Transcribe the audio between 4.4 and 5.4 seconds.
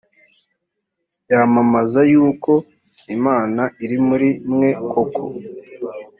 mwe koko